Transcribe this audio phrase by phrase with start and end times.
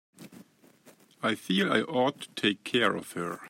[1.21, 3.39] I feel I ought to take care of her.